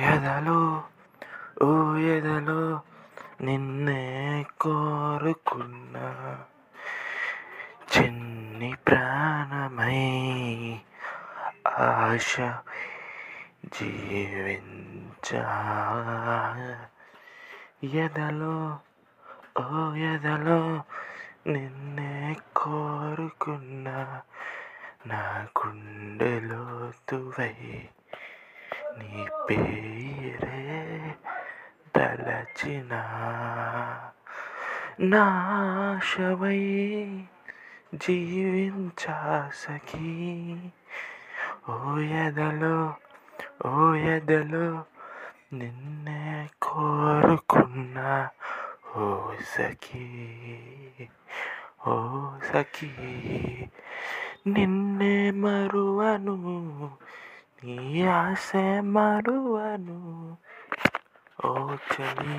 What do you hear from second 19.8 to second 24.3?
ఎదలో నిన్నే కోరుకున్నా.